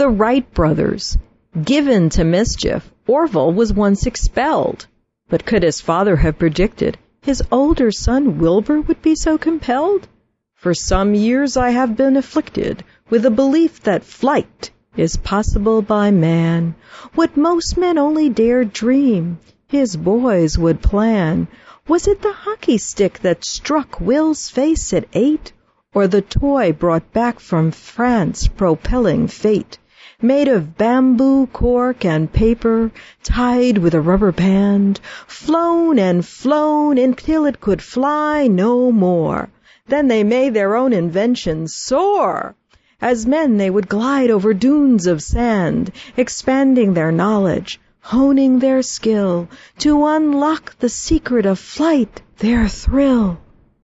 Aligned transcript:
The 0.00 0.08
Wright 0.08 0.50
brothers. 0.54 1.18
Given 1.62 2.08
to 2.08 2.24
mischief, 2.24 2.90
Orville 3.06 3.52
was 3.52 3.70
once 3.70 4.06
expelled. 4.06 4.86
But 5.28 5.44
could 5.44 5.62
his 5.62 5.82
father 5.82 6.16
have 6.16 6.38
predicted 6.38 6.96
his 7.20 7.42
older 7.52 7.90
son 7.90 8.38
Wilbur 8.38 8.80
would 8.80 9.02
be 9.02 9.14
so 9.14 9.36
compelled? 9.36 10.08
For 10.54 10.72
some 10.72 11.14
years 11.14 11.58
I 11.58 11.68
have 11.72 11.98
been 11.98 12.16
afflicted 12.16 12.82
with 13.10 13.26
a 13.26 13.30
belief 13.30 13.82
that 13.82 14.02
flight 14.02 14.70
is 14.96 15.16
possible 15.16 15.82
by 15.82 16.10
man. 16.10 16.76
What 17.14 17.36
most 17.36 17.76
men 17.76 17.98
only 17.98 18.30
dare 18.30 18.64
dream, 18.64 19.38
his 19.68 19.96
boys 19.96 20.56
would 20.56 20.80
plan. 20.80 21.46
Was 21.86 22.08
it 22.08 22.22
the 22.22 22.32
hockey 22.32 22.78
stick 22.78 23.18
that 23.18 23.44
struck 23.44 24.00
Will's 24.00 24.48
face 24.48 24.94
at 24.94 25.08
eight? 25.12 25.52
Or 25.92 26.08
the 26.08 26.22
toy 26.22 26.72
brought 26.72 27.12
back 27.12 27.38
from 27.38 27.70
France 27.70 28.48
propelling 28.48 29.28
fate? 29.28 29.76
Made 30.22 30.48
of 30.48 30.76
bamboo, 30.76 31.46
cork, 31.46 32.04
and 32.04 32.30
paper, 32.30 32.90
tied 33.22 33.78
with 33.78 33.94
a 33.94 34.02
rubber 34.02 34.32
band, 34.32 35.00
flown 35.26 35.98
and 35.98 36.26
flown 36.26 36.98
until 36.98 37.46
it 37.46 37.58
could 37.62 37.80
fly 37.80 38.46
no 38.46 38.92
more. 38.92 39.48
Then 39.88 40.08
they 40.08 40.22
made 40.22 40.52
their 40.52 40.76
own 40.76 40.92
invention 40.92 41.68
soar. 41.68 42.54
As 43.00 43.26
men 43.26 43.56
they 43.56 43.70
would 43.70 43.88
glide 43.88 44.30
over 44.30 44.52
dunes 44.52 45.06
of 45.06 45.22
sand, 45.22 45.90
expanding 46.18 46.92
their 46.92 47.10
knowledge, 47.10 47.80
honing 48.00 48.58
their 48.58 48.82
skill, 48.82 49.48
to 49.78 50.04
unlock 50.04 50.78
the 50.80 50.90
secret 50.90 51.46
of 51.46 51.58
flight, 51.58 52.20
their 52.36 52.68
thrill. 52.68 53.38